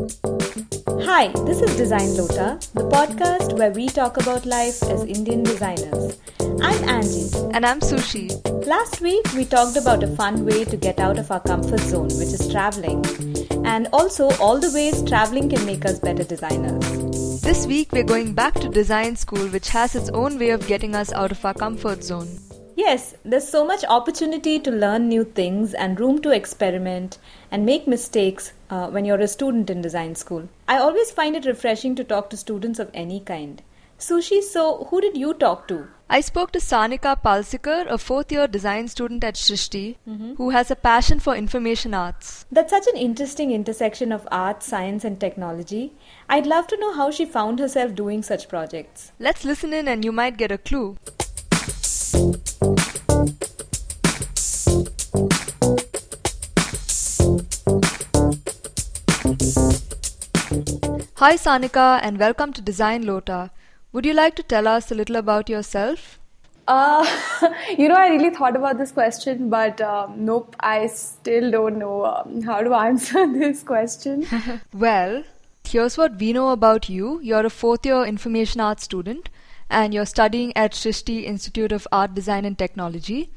[0.00, 6.18] Hi, this is Design Lota, the podcast where we talk about life as Indian designers.
[6.40, 7.28] I'm Angie.
[7.52, 8.30] And I'm Sushi.
[8.66, 12.08] Last week, we talked about a fun way to get out of our comfort zone,
[12.16, 13.04] which is traveling,
[13.66, 17.42] and also all the ways traveling can make us better designers.
[17.42, 20.94] This week, we're going back to design school, which has its own way of getting
[20.94, 22.38] us out of our comfort zone.
[22.80, 27.18] Yes, there's so much opportunity to learn new things and room to experiment
[27.50, 30.48] and make mistakes uh, when you're a student in design school.
[30.66, 33.60] I always find it refreshing to talk to students of any kind.
[33.98, 35.88] Sushi, so who did you talk to?
[36.08, 40.34] I spoke to Sanika Palsikar, a fourth year design student at Srishti, Mm-hmm.
[40.36, 42.46] who has a passion for information arts.
[42.50, 45.92] That's such an interesting intersection of art, science, and technology.
[46.30, 49.12] I'd love to know how she found herself doing such projects.
[49.18, 50.96] Let's listen in and you might get a clue.
[52.12, 52.18] Hi
[61.36, 63.52] Sanika and welcome to Design Lota.
[63.92, 66.18] Would you like to tell us a little about yourself?
[66.66, 67.06] Uh,
[67.78, 72.06] you know, I really thought about this question, but um, nope, I still don't know
[72.06, 74.26] um, how to answer this question.
[74.74, 75.22] Well,
[75.64, 77.20] here's what we know about you.
[77.22, 79.28] You're a fourth year information arts student
[79.70, 83.30] and you're studying at Srishti Institute of Art, Design and Technology.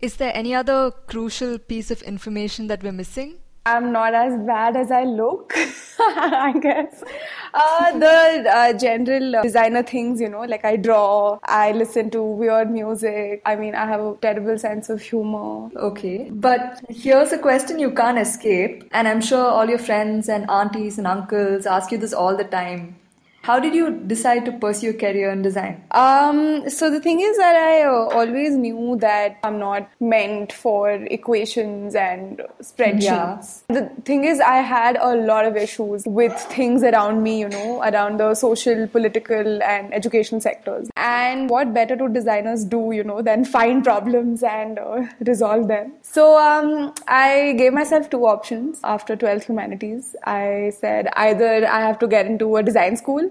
[0.00, 3.38] Is there any other crucial piece of information that we're missing?
[3.66, 5.52] I'm not as bad as I look,
[5.98, 7.04] I guess.
[7.52, 12.22] Uh, the uh, general uh, designer things, you know, like I draw, I listen to
[12.22, 13.42] weird music.
[13.44, 15.68] I mean, I have a terrible sense of humor.
[15.76, 20.50] Okay, but here's a question you can't escape, and I'm sure all your friends and
[20.50, 22.96] aunties and uncles ask you this all the time.
[23.42, 25.82] How did you decide to pursue a career in design?
[25.92, 30.90] Um, so the thing is that I uh, always knew that I'm not meant for
[30.90, 33.62] equations and spreadsheets.
[33.70, 33.80] Yeah.
[33.80, 37.82] The thing is, I had a lot of issues with things around me, you know,
[37.82, 40.90] around the social, political, and education sectors.
[40.96, 45.94] And what better do designers do, you know, than find problems and uh, resolve them?
[46.12, 50.16] So um, I gave myself two options after 12th humanities.
[50.24, 53.30] I said either I have to get into a design school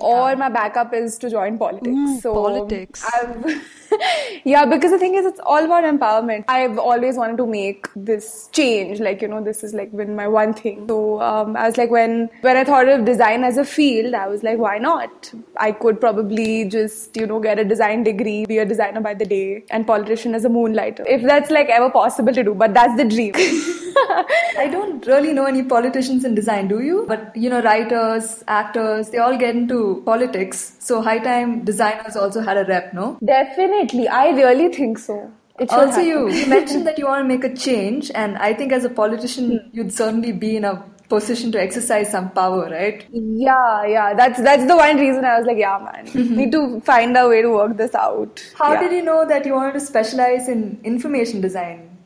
[0.00, 2.22] or my backup is to join politics.
[2.22, 3.04] so politics.
[3.14, 3.62] I've
[4.44, 6.44] yeah, because the thing is, it's all about empowerment.
[6.48, 9.00] I've always wanted to make this change.
[9.00, 10.86] Like you know, this is like been my one thing.
[10.88, 14.26] So um, I was like, when when I thought of design as a field, I
[14.28, 15.32] was like, why not?
[15.56, 19.24] I could probably just you know get a design degree, be a designer by the
[19.24, 21.04] day, and politician as a moonlighter.
[21.06, 23.34] If that's like ever possible to do, but that's the dream.
[24.58, 27.04] I don't really know any politicians in design, do you?
[27.08, 30.76] But you know, writers, actors, they all get into politics.
[30.78, 33.18] So high time designers also had a rep, no?
[33.24, 35.30] Definitely, I really think so.
[35.58, 38.72] It Also, you, you mentioned that you want to make a change, and I think
[38.72, 39.76] as a politician, hmm.
[39.76, 43.06] you'd certainly be in a position to exercise some power, right?
[43.10, 44.14] Yeah, yeah.
[44.14, 46.36] That's that's the one reason I was like, yeah, man, mm-hmm.
[46.36, 48.44] need to find a way to work this out.
[48.56, 48.80] How Yeah.
[48.82, 51.96] did you know that you wanted to specialize in information design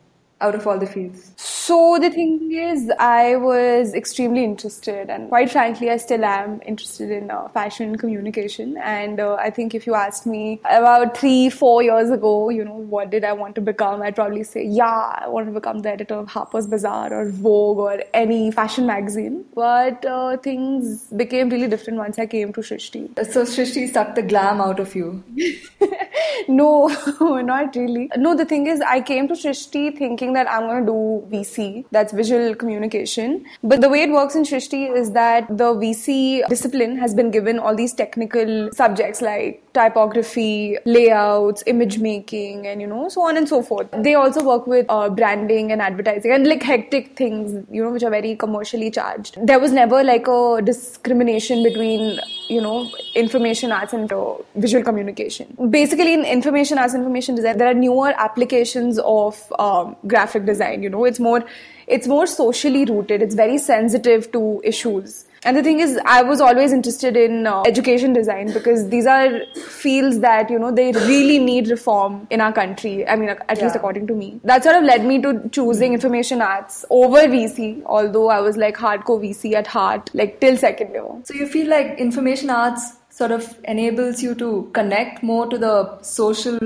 [0.41, 1.33] out of all the fields?
[1.71, 7.13] So the thing is, I was extremely interested, and quite frankly, I still am interested
[7.13, 8.77] in uh, fashion communication.
[8.79, 12.75] And uh, I think if you asked me about three, four years ago, you know,
[12.75, 14.03] what did I want to become?
[14.03, 17.79] I'd probably say, yeah, I want to become the editor of Harper's Bazaar or Vogue
[17.79, 19.45] or any fashion magazine.
[19.55, 23.15] But uh, things became really different once I came to Srishti.
[23.33, 25.23] So Srishti sucked the glam out of you.
[26.49, 26.89] no,
[27.21, 28.11] not really.
[28.17, 31.60] No, the thing is, I came to Srishti thinking that I'm going to do VC,
[31.91, 33.45] that's visual communication.
[33.63, 37.59] But the way it works in Srishti is that the VC discipline has been given
[37.59, 43.49] all these technical subjects like typography, layouts, image making, and you know, so on and
[43.49, 43.89] so forth.
[43.93, 48.03] They also work with uh, branding and advertising and like hectic things, you know, which
[48.03, 49.39] are very commercially charged.
[49.47, 55.57] There was never like a discrimination between, you know, information arts and uh, visual communication.
[55.71, 60.83] Basically, in information arts, information design, there are newer applications of um, graphic design.
[60.83, 61.45] You know, it's more,
[61.87, 63.23] it's more socially rooted.
[63.23, 65.27] It's very sensitive to issues.
[65.43, 69.47] And the thing is, I was always interested in uh, education design because these are
[69.55, 73.09] fields that, you know, they really need reform in our country.
[73.09, 74.41] I mean, at least according to me.
[74.45, 78.77] That sort of led me to choosing information arts over VC, although I was like
[78.77, 81.09] hardcore VC at heart, like till second year.
[81.25, 85.75] So you feel like information arts sort of enables you to connect more to the
[86.11, 86.59] social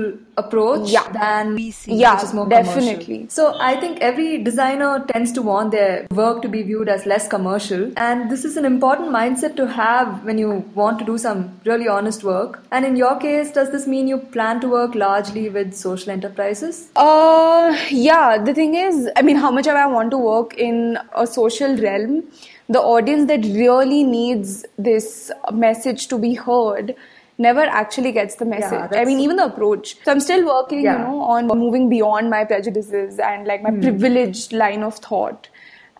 [0.43, 1.07] approach Yeah.
[1.17, 3.17] than VC, Yeah, which is more definitely.
[3.19, 3.29] commercial.
[3.37, 7.27] So I think every designer tends to want their work to be viewed as less
[7.35, 11.43] commercial, and this is an important mindset to have when you want to do some
[11.71, 12.59] really honest work.
[12.71, 16.81] And in your case, does this mean you plan to work largely with social enterprises?
[16.95, 21.27] Uh, yeah, the thing is, I mean, how much I want to work in a
[21.39, 22.23] social realm.
[22.69, 26.95] The audience that really needs this message to be heard
[27.37, 28.91] never actually gets the message.
[28.93, 29.97] I mean, even the approach.
[30.03, 30.93] So I'm still working, yeah.
[30.93, 33.81] you know, on moving beyond my prejudices and like my hmm.
[33.81, 35.49] privileged line of thought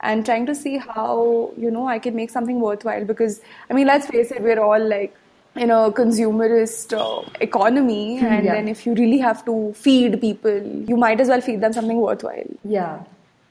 [0.02, 3.88] and trying to see how, you know, I can make something worthwhile because, I mean,
[3.88, 5.16] let's face it, we're all like,
[5.56, 8.56] in a consumerist uh, economy hmm, and yeah.
[8.56, 11.96] then if you really have to feed people you might as well feed them something
[11.96, 13.02] worthwhile yeah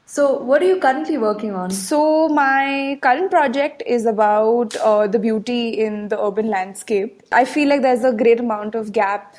[0.07, 1.71] so, what are you currently working on?
[1.71, 7.23] So, my current project is about uh, the beauty in the urban landscape.
[7.31, 9.35] I feel like there's a great amount of gap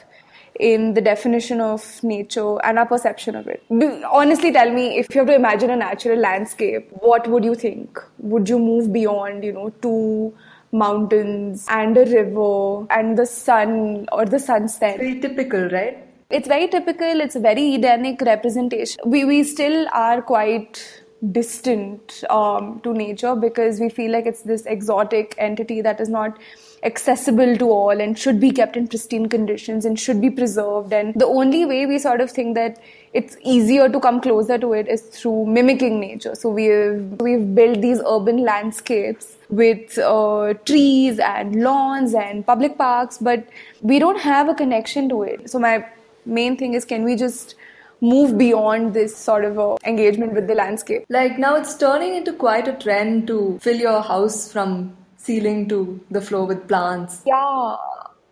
[0.58, 3.62] in the definition of nature and our perception of it.
[4.10, 8.00] Honestly, tell me if you have to imagine a natural landscape, what would you think?
[8.18, 10.34] Would you move beyond, you know, two
[10.72, 14.98] mountains and a river and the sun or the sunset?
[14.98, 16.05] Very typical, right?
[16.28, 19.00] It's very typical, it's a very Edenic representation.
[19.06, 24.66] We, we still are quite distant um, to nature because we feel like it's this
[24.66, 26.36] exotic entity that is not
[26.82, 30.92] accessible to all and should be kept in pristine conditions and should be preserved.
[30.92, 32.82] And the only way we sort of think that
[33.12, 36.34] it's easier to come closer to it is through mimicking nature.
[36.34, 43.16] So we've we've built these urban landscapes with uh, trees and lawns and public parks,
[43.18, 43.48] but
[43.80, 45.48] we don't have a connection to it.
[45.48, 45.86] So my
[46.26, 47.54] main thing is can we just
[48.00, 52.68] move beyond this sort of engagement with the landscape like now it's turning into quite
[52.68, 57.76] a trend to fill your house from ceiling to the floor with plants yeah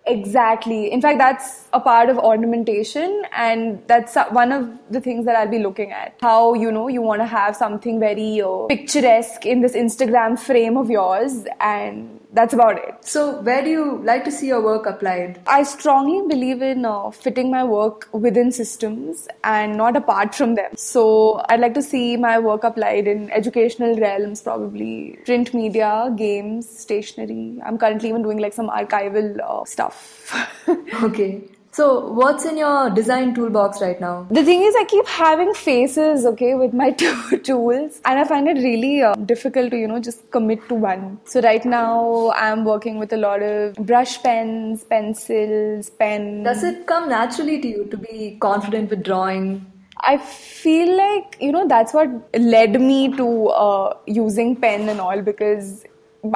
[0.06, 0.93] Exactly.
[0.93, 5.49] In fact, that's a part of ornamentation, and that's one of the things that I'll
[5.49, 6.17] be looking at.
[6.20, 10.76] How, you know, you want to have something very uh, picturesque in this Instagram frame
[10.76, 12.96] of yours, and that's about it.
[13.00, 15.40] So, where do you like to see your work applied?
[15.46, 20.72] I strongly believe in uh, fitting my work within systems and not apart from them.
[20.76, 26.69] So, I'd like to see my work applied in educational realms, probably print media, games,
[26.69, 27.60] stationery.
[27.64, 30.34] I'm currently even doing like some archival uh, stuff.
[31.04, 31.42] okay.
[31.76, 34.29] So, what's in your design toolbox right now?
[34.31, 38.47] The thing is, I keep having faces, okay, with my two tools, and I find
[38.47, 41.19] it really uh, difficult to, you know, just commit to one.
[41.25, 46.44] So, right now, I'm working with a lot of brush pens, pencils, pens.
[46.44, 49.67] Does it come naturally to you to be confident with drawing?
[50.06, 55.23] I feel like you know that's what led me to uh, using pen and all
[55.23, 55.85] because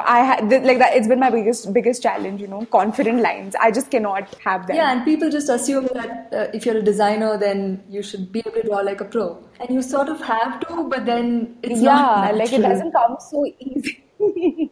[0.05, 0.95] I had like that.
[0.95, 2.41] It's been my biggest biggest challenge.
[2.41, 3.55] You know, confident lines.
[3.59, 4.75] I just cannot have them.
[4.75, 8.39] Yeah, and people just assume that uh, if you're a designer, then you should be
[8.39, 11.81] able to draw like a pro, and you sort of have to, but then it's
[11.81, 14.71] yeah, not like it doesn't come so easy.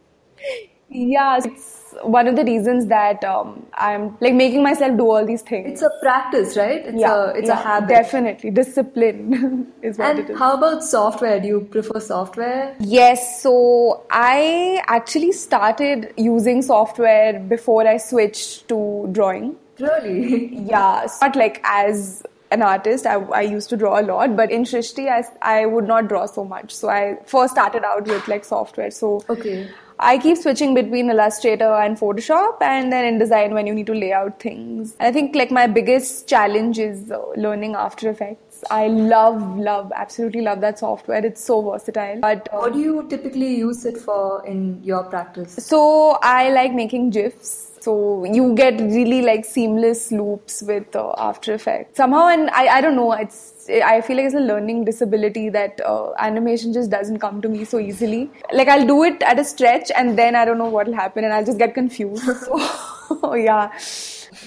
[0.90, 5.42] yeah, it's one of the reasons that um, I'm like making myself do all these
[5.42, 5.72] things.
[5.72, 6.86] It's a practice, right?
[6.86, 7.88] It's yeah, a it's yeah, a habit.
[7.88, 10.38] Definitely, discipline is what and it is.
[10.38, 11.40] how about software?
[11.40, 12.74] Do you prefer software?
[12.80, 13.42] Yes.
[13.42, 19.56] So I actually started using software before I switched to drawing.
[19.78, 20.56] Really?
[20.68, 21.06] Yeah.
[21.20, 23.06] Not like as an artist.
[23.06, 26.26] I, I, used to draw a lot, but in Srishti, I, I would not draw
[26.26, 26.74] so much.
[26.74, 28.90] So I first started out with like software.
[28.90, 29.68] So okay.
[30.00, 34.12] I keep switching between Illustrator and Photoshop, and then InDesign when you need to lay
[34.12, 34.96] out things.
[35.00, 38.62] I think like my biggest challenge is uh, learning After Effects.
[38.70, 41.24] I love, love, absolutely love that software.
[41.24, 42.20] It's so versatile.
[42.20, 45.54] But uh, what do you typically use it for in your practice?
[45.54, 47.72] So I like making gifs.
[47.80, 52.80] So you get really like seamless loops with uh, After Effects somehow, and I, I
[52.80, 53.12] don't know.
[53.12, 57.48] It's I feel like it's a learning disability that uh, animation just doesn't come to
[57.48, 58.30] me so easily.
[58.52, 61.32] Like I'll do it at a stretch, and then I don't know what'll happen, and
[61.32, 62.24] I'll just get confused.
[62.44, 63.70] so yeah.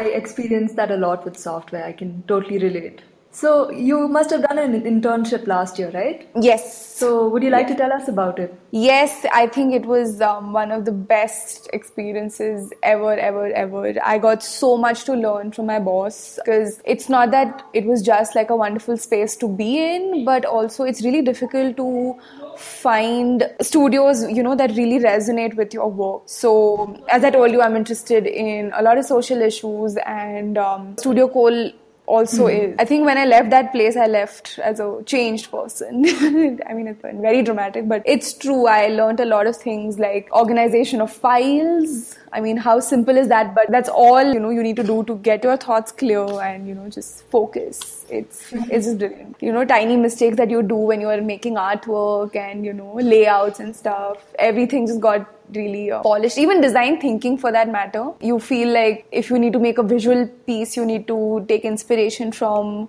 [0.00, 1.84] I experience that a lot with software.
[1.84, 3.02] I can totally relate.
[3.36, 6.26] So you must have done an internship last year, right?
[6.40, 6.96] Yes.
[6.96, 8.58] So would you like to tell us about it?
[8.70, 13.92] Yes, I think it was um, one of the best experiences ever, ever, ever.
[14.02, 18.00] I got so much to learn from my boss because it's not that it was
[18.00, 22.18] just like a wonderful space to be in, but also it's really difficult to
[22.56, 27.60] find studios you know that really resonate with your work so as i told you
[27.60, 31.70] i'm interested in a lot of social issues and um, studio cole
[32.06, 32.70] also mm.
[32.70, 32.76] is.
[32.78, 36.04] I think when I left that place, I left as a changed person.
[36.66, 38.66] I mean, it's very dramatic, but it's true.
[38.66, 42.16] I learned a lot of things like organization of files.
[42.32, 43.54] I mean, how simple is that?
[43.54, 44.50] But that's all you know.
[44.50, 48.04] You need to do to get your thoughts clear and you know just focus.
[48.08, 49.36] It's it's just brilliant.
[49.40, 52.94] You know, tiny mistakes that you do when you are making artwork and you know
[52.94, 54.18] layouts and stuff.
[54.38, 56.38] Everything just got really uh, polished.
[56.38, 59.82] Even design thinking, for that matter, you feel like if you need to make a
[59.82, 62.88] visual piece, you need to take inspiration from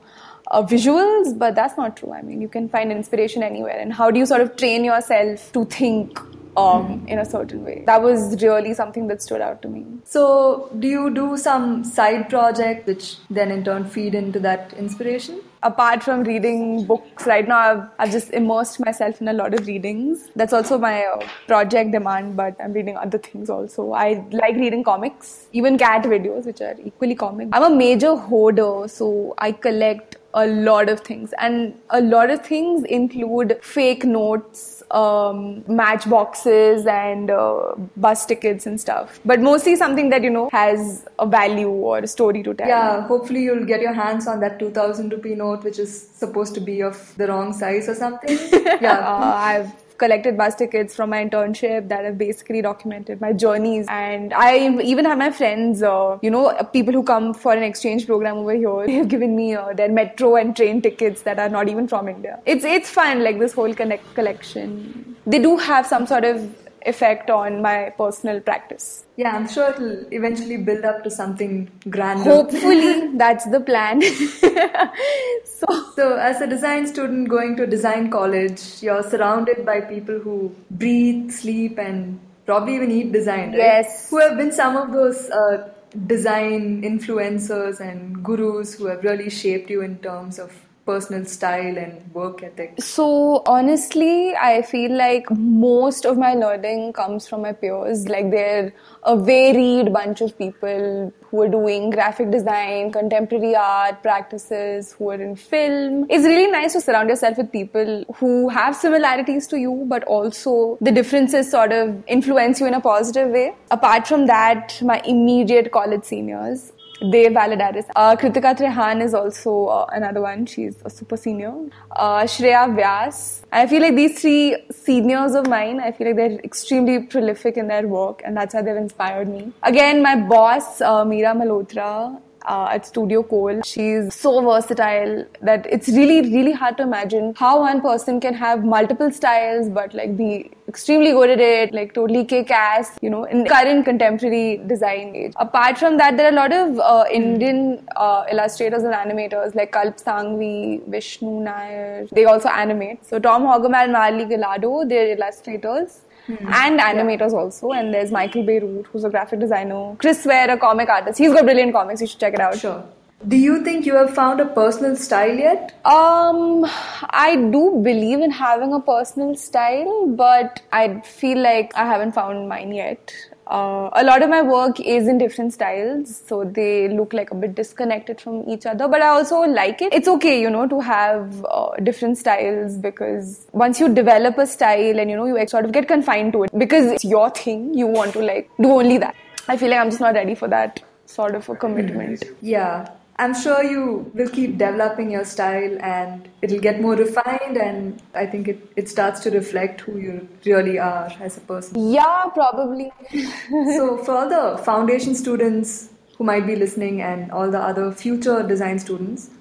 [0.51, 2.13] uh, visuals, but that's not true.
[2.13, 3.77] I mean, you can find inspiration anywhere.
[3.77, 6.19] And how do you sort of train yourself to think
[6.57, 7.83] um, in a certain way.
[7.85, 9.85] That was really something that stood out to me.
[10.03, 15.41] So, do you do some side project which then in turn feed into that inspiration?
[15.63, 19.65] Apart from reading books, right now I've, I've just immersed myself in a lot of
[19.65, 20.29] readings.
[20.35, 23.91] That's also my uh, project demand, but I'm reading other things also.
[23.93, 27.49] I like reading comics, even cat videos, which are equally comic.
[27.51, 32.46] I'm a major hoarder, so I collect a lot of things, and a lot of
[32.46, 39.19] things include fake notes um, matchboxes and uh, bus tickets and stuff.
[39.25, 42.67] But mostly something that you know has a value or a story to tell.
[42.67, 46.62] Yeah, hopefully you'll get your hands on that 2000 rupee note, which is supposed to
[46.62, 48.38] be of the wrong size or something.
[48.79, 53.85] Yeah, uh, I've collected bus tickets from my internship that have basically documented my journeys.
[53.89, 58.05] And I even have my friends, uh, you know, people who come for an exchange
[58.05, 58.85] program over here.
[58.85, 62.39] They've given me uh, their metro and train tickets that are not even from India.
[62.45, 65.15] It's it's fun, like this whole connect collection.
[65.25, 69.06] They do have some sort of effect on my personal practice.
[69.17, 72.24] Yeah, I'm sure it'll eventually build up to something grander.
[72.24, 74.01] Hopefully, that's the plan.
[75.44, 80.56] so, so, as a design student going to design college, you're surrounded by people who
[80.72, 83.58] breathe, sleep, and probably even eat design, right?
[83.58, 84.10] Yes.
[84.10, 85.70] Who have been some of those uh,
[86.06, 90.51] design influencers and gurus who have really shaped you in terms of
[90.88, 92.82] personal style and work ethic?
[92.82, 98.08] So, honestly, I feel like most of my learning comes from my peers.
[98.08, 104.94] Like, they're a varied bunch of people who are doing graphic design, contemporary art practices,
[104.94, 106.06] who are in film.
[106.10, 110.77] It's really nice to surround yourself with people who have similarities to you, but also
[110.79, 113.53] the differences sort of influence you in a positive way.
[113.72, 117.85] Apart from that, my immediate college seniors, Dev Valadares.
[117.95, 120.45] Uh, Kritika Trehan is also uh, another one.
[120.45, 121.53] She's a super senior.
[121.91, 123.43] Uh, Shreya Vyas.
[123.51, 127.67] I feel like these three seniors of mine, I feel like they're extremely prolific in
[127.67, 129.53] their work and that's how they've inspired me.
[129.63, 133.61] Again, my boss, uh, Meera Malhotra, uh, at Studio Cole.
[133.63, 138.63] She's so versatile that it's really, really hard to imagine how one person can have
[138.63, 143.23] multiple styles but like be extremely good at it, like totally kick ass, you know,
[143.25, 145.33] in current contemporary design age.
[145.37, 149.71] Apart from that, there are a lot of uh, Indian uh, illustrators and animators like
[149.71, 152.07] Kalp Sanghvi, Vishnu Nair.
[152.11, 153.05] They also animate.
[153.05, 156.01] So Tom Haugomat and Marly Gallardo, they're illustrators.
[156.27, 156.36] Hmm.
[156.46, 157.39] and animators yeah.
[157.39, 157.72] also.
[157.72, 159.96] And there's Michael Bierut, who's a graphic designer.
[159.98, 161.17] Chris Ware, a comic artist.
[161.17, 162.01] He's got brilliant comics.
[162.01, 162.60] You should check it out.
[162.60, 162.84] Sure.
[163.25, 165.79] Do you think you have found a personal style yet?
[165.83, 166.65] Um,
[167.09, 172.47] I do believe in having a personal style, but I feel like I haven't found
[172.47, 173.12] mine yet.
[173.47, 177.36] Uh, a lot of my work is in different styles, so they look like a
[177.36, 178.88] bit disconnected from each other.
[178.88, 179.93] But I also like it.
[179.93, 185.00] It's okay, you know, to have uh, different styles because once you develop a style
[185.00, 187.88] and you know you sort of get confined to it because it's your thing, you
[187.88, 189.15] want to like do only that.
[189.47, 192.24] I feel like I'm just not ready for that sort of a commitment.
[192.41, 192.89] Yeah.
[193.19, 198.27] I'm sure you will keep developing your style and it'll get more refined and I
[198.27, 201.91] think it, it starts to reflect who you really are as a person.
[201.91, 202.91] Yeah, probably.
[203.50, 208.43] so for all the foundation students who might be listening and all the other future
[208.43, 209.31] design students,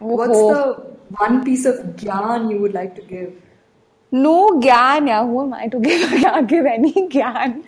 [0.00, 0.06] oh.
[0.06, 3.32] what's the one piece of gyan you would like to give?
[4.14, 7.64] no gyan yeah who am i to give I can't give any gyan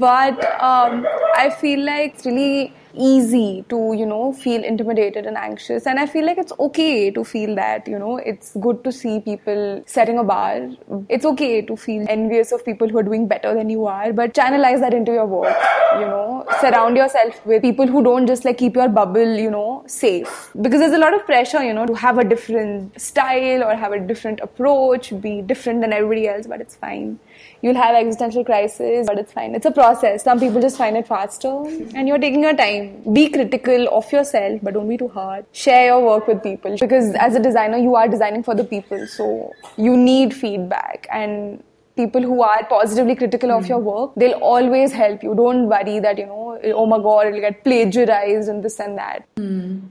[0.00, 5.86] but um, i feel like it's really easy to you know feel intimidated and anxious.
[5.86, 8.16] And i feel like it's okay to feel that you know.
[8.18, 10.70] It's good to see people setting a bar.
[11.08, 14.12] It's okay to feel envious of people who are doing better than you are.
[14.12, 15.56] But channelize that into your work
[15.94, 16.44] you know.
[16.60, 20.50] Surround yourself with people who don't just like keep your bubble you know safe.
[20.60, 23.92] Because there's a lot of pressure you know to have a different style or have
[23.92, 27.18] a different approach be different than everybody else but it's fine
[27.62, 29.54] you'll have existential crisis, but it's fine.
[29.54, 30.24] It's a process.
[30.24, 31.48] Some people just find it faster
[31.94, 33.02] and you're taking your time.
[33.12, 35.46] Be critical of yourself, but don't be too hard.
[35.52, 39.06] Share your work with people because as a designer, you are designing for the people.
[39.06, 41.62] So you need feedback and
[41.98, 45.34] people who are positively critical of your work, they'll always help you.
[45.34, 49.26] Don't worry that, you know, oh my god, it'll get plagiarized and this and that.
[49.36, 49.88] Mm.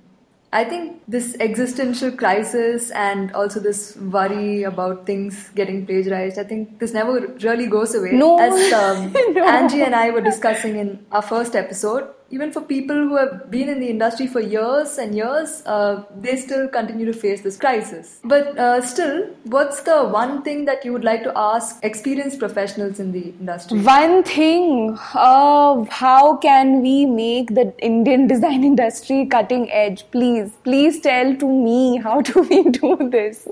[0.53, 6.79] I think this existential crisis and also this worry about things getting plagiarized, I think
[6.79, 8.13] this never really goes away.
[8.13, 8.39] No.
[8.39, 9.45] As um, no.
[9.45, 13.69] Angie and I were discussing in our first episode, even for people who have been
[13.69, 18.19] in the industry for years and years, uh, they still continue to face this crisis.
[18.23, 22.99] But uh, still, what's the one thing that you would like to ask experienced professionals
[22.99, 23.79] in the industry?
[23.79, 30.03] One thing, uh, how can we make the Indian design industry cutting edge?
[30.11, 33.47] Please, please tell to me how do we do this?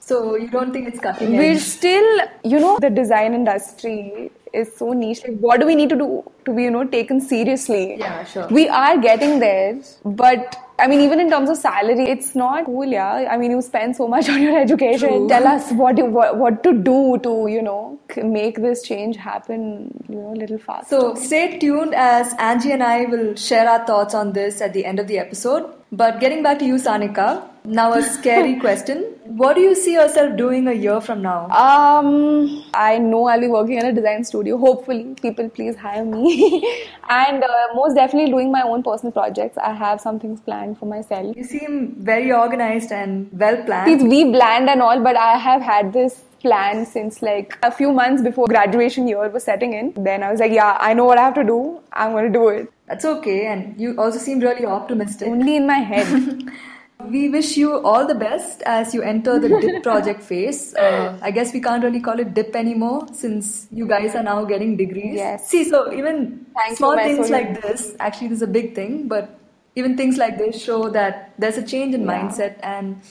[0.00, 1.38] So you don't think it's cutting edge?
[1.38, 5.22] We're still, you know, the design industry is so niche.
[5.26, 7.96] Like, what do we need to do to be, you know, taken seriously?
[7.98, 8.46] Yeah, sure.
[8.48, 12.84] We are getting there, but I mean, even in terms of salary, it's not cool.
[12.84, 15.08] Yeah, I mean, you spend so much on your education.
[15.08, 15.28] True.
[15.28, 20.04] Tell us what you what, what to do to, you know, make this change happen,
[20.08, 21.00] you know, a little faster.
[21.00, 24.84] So stay tuned as Angie and I will share our thoughts on this at the
[24.84, 25.72] end of the episode.
[25.92, 29.15] But getting back to you, Sanika, now a scary question.
[29.28, 31.48] What do you see yourself doing a year from now?
[31.50, 34.56] Um, I know I'll be working in a design studio.
[34.58, 36.86] Hopefully, people please hire me.
[37.08, 39.58] and uh, most definitely doing my own personal projects.
[39.58, 41.36] I have some things planned for myself.
[41.36, 44.08] You seem very organized and well It's planned.
[44.08, 48.22] we planned and all, but I have had this plan since like a few months
[48.22, 49.92] before graduation year was setting in.
[49.96, 51.80] Then I was like, yeah, I know what I have to do.
[51.92, 52.72] I'm going to do it.
[52.86, 55.26] That's okay, and you also seem really optimistic.
[55.28, 56.06] Only in my head.
[57.04, 60.74] We wish you all the best as you enter the DIP project phase.
[60.74, 64.44] Uh, I guess we can't really call it DIP anymore since you guys are now
[64.44, 65.14] getting degrees.
[65.14, 65.48] Yes.
[65.48, 69.38] See, so even Thank small things like this, actually, this is a big thing, but
[69.76, 72.12] even things like this show that there's a change in Yeah.
[72.18, 73.02] mindset and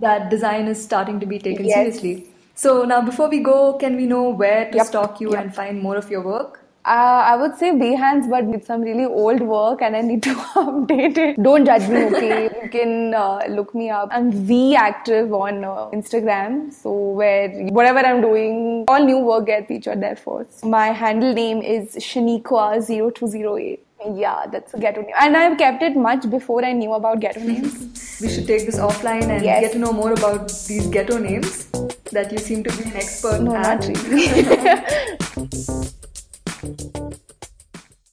[0.00, 1.74] that design is starting to be taken Yes.
[1.74, 2.30] seriously.
[2.54, 5.42] So now, before we go, can we know where to Yep, stalk you yep.
[5.44, 6.64] and find more of your work?
[6.88, 10.34] Uh, I would say Behance, but with some really old work, and I need to
[10.60, 11.42] update it.
[11.42, 12.44] Don't judge me, okay?
[12.62, 14.08] you can uh, look me up.
[14.10, 19.68] I'm V active on uh, Instagram, so where whatever I'm doing, all new work get
[19.68, 20.64] featured there first.
[20.64, 23.80] My handle name is Shaniqua0208.
[24.14, 27.40] Yeah, that's a ghetto name, and I've kept it much before I knew about ghetto
[27.40, 28.18] names.
[28.22, 29.60] We should take this offline and Yes.
[29.60, 31.66] get to know more about these ghetto names
[32.12, 33.86] that you seem to be an expert no, at.
[33.86, 35.84] not really.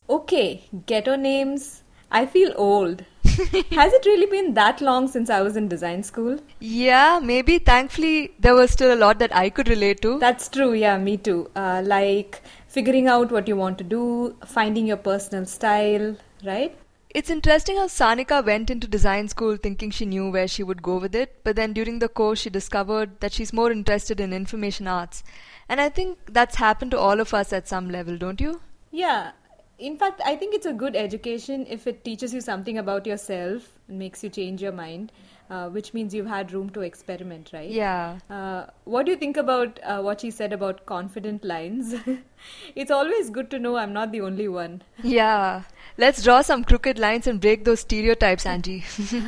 [0.09, 1.81] Okay, ghetto names.
[2.11, 3.03] I feel old.
[3.25, 6.37] Has it really been that long since I was in design school?
[6.59, 7.57] Yeah, maybe.
[7.59, 10.19] Thankfully, there was still a lot that I could relate to.
[10.19, 11.49] That's true, yeah, me too.
[11.55, 16.15] Uh, like figuring out what you want to do, finding your personal style,
[16.45, 16.77] right?
[17.09, 20.97] It's interesting how Sanika went into design school thinking she knew where she would go
[20.97, 24.85] with it, but then during the course she discovered that she's more interested in information
[24.85, 25.23] arts.
[25.67, 28.61] And I think that's happened to all of us at some level, don't you?
[28.91, 29.31] Yeah.
[29.77, 33.63] In fact, I think it's a good education if it teaches you something about yourself
[33.87, 35.11] and makes you change your mind,
[35.49, 37.69] uh, which means you've had room to experiment, right?
[37.69, 38.19] Yeah.
[38.29, 41.93] Uh, what do you think about uh, what she said about confident lines?
[42.75, 44.81] it's always good to know I'm not the only one.
[45.03, 45.63] Yeah.
[45.97, 48.85] Let's draw some crooked lines and break those stereotypes, Angie.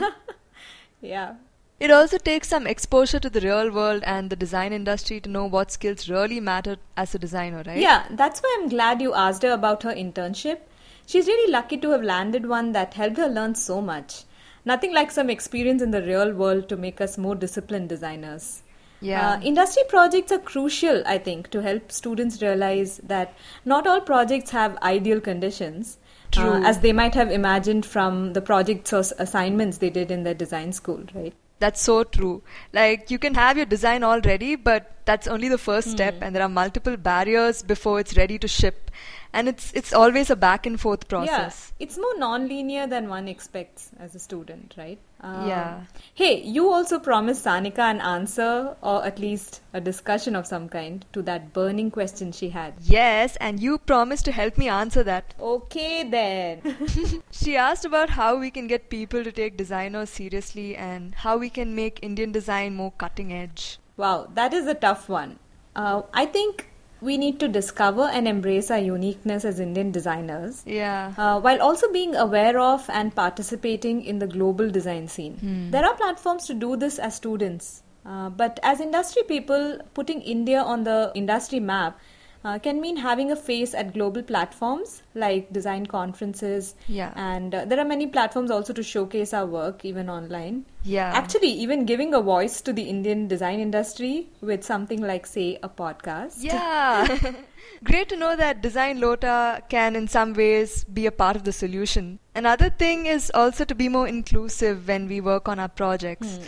[1.01, 1.35] Yeah.
[1.79, 5.45] It also takes some exposure to the real world and the design industry to know
[5.45, 7.77] what skills really matter as a designer, right?
[7.77, 10.61] Yeah, that's why I'm glad you asked her about her internship.
[11.05, 14.23] She's really lucky to have landed one that helped her learn so much.
[14.65, 18.63] Nothing like some experience in the real world to make us more disciplined designers.
[18.99, 19.33] Yeah.
[19.33, 23.35] Uh, industry projects are crucial, I think, to help students realize that
[23.65, 25.99] not all projects have ideal conditions,
[26.35, 26.65] uh, True.
[26.65, 30.73] as they might have imagined from the projects or assignments they did in their design
[30.73, 31.35] school, right?
[31.59, 32.43] That's so true.
[32.73, 35.95] Like you can have your design all ready, but that's only the first hmm.
[35.95, 38.91] step and there are multiple barriers before it's ready to ship.
[39.37, 41.57] And it's it's always a back and forth process.
[41.71, 44.99] Yeah, it's more non-linear than one expects as a student, right?
[45.29, 45.81] Um, Yeah.
[46.21, 51.05] Hey, you also promised Sanika an answer or at least a discussion of some kind
[51.17, 52.73] to that burning question she had.
[52.93, 55.33] Yes, and you promised to help me answer that.
[55.53, 56.61] Okay then.
[57.41, 61.49] She asked about how we can get people to take designers seriously and how we
[61.59, 63.67] can make Indian design more cutting edge.
[63.97, 65.37] wow, that is a tough one.
[65.75, 66.66] Uh, I think
[67.01, 70.63] we need to discover and embrace our uniqueness as Indian designers.
[70.65, 71.13] Yeah.
[71.17, 75.69] uh, while also being aware of and participating in the global design scene.
[75.71, 80.61] There are platforms to do this as students, uh, but as industry people, putting India
[80.61, 81.99] on the industry map
[82.47, 86.75] uh, can mean having a face at global platforms like design conferences.
[86.87, 87.11] Yeah.
[87.15, 90.65] And uh, there are many platforms also to showcase our work, even online.
[90.83, 91.11] Yeah.
[91.13, 95.69] Actually, even giving a voice to the Indian design industry with something like, say, a
[95.69, 96.37] podcast.
[96.39, 97.33] Yeah.
[97.83, 101.51] Great to know that Design Lota can, in some ways, be a part of the
[101.51, 102.19] solution.
[102.33, 106.39] Another thing is also to be more inclusive when we work on our projects.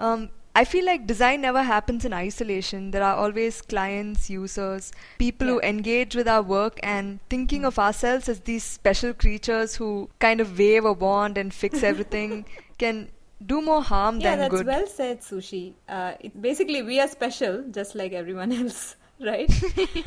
[0.00, 2.90] Um, I feel like design never happens in isolation.
[2.92, 8.28] There are always clients, users, people who engage with our work, and thinking of ourselves
[8.28, 12.44] as these special creatures who kind of wave a wand and fix everything
[12.78, 13.10] can
[13.44, 14.66] do more harm Yeah, than that's good.
[14.66, 15.74] well said, Sushi.
[15.88, 18.96] Uh, it, basically, we are special, just like everyone else.
[19.20, 19.50] Right?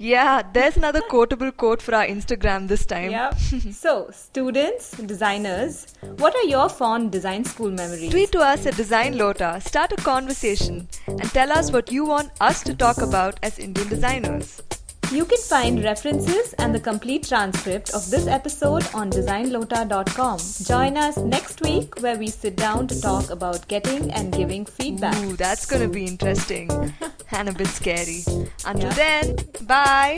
[0.00, 3.10] Yeah, there's another quotable quote for our Instagram this time.
[3.10, 3.30] yeah.
[3.34, 8.10] So, students, designers, what are your fond design school memories?
[8.10, 12.30] Tweet to us at Design Lota, start a conversation, and tell us what you want
[12.40, 14.62] us to talk about as Indian designers.
[15.10, 20.38] You can find references and the complete transcript of this episode on designlota.com.
[20.66, 25.16] Join us next week where we sit down to talk about getting and giving feedback.
[25.24, 26.70] Ooh, that's gonna be interesting
[27.32, 28.22] and a bit scary.
[28.66, 29.22] Until Yeah.
[29.22, 30.16] then, bye.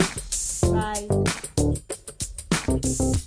[2.67, 3.21] Bye.